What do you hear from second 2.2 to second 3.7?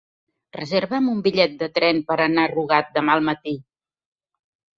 anar a Rugat demà al matí.